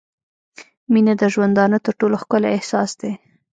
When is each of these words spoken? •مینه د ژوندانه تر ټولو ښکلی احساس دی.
•مینه 0.91 1.13
د 1.21 1.23
ژوندانه 1.33 1.77
تر 1.85 1.93
ټولو 1.99 2.15
ښکلی 2.23 2.49
احساس 2.55 2.89
دی. 3.01 3.11